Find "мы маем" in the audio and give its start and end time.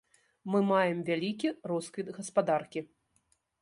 0.53-1.05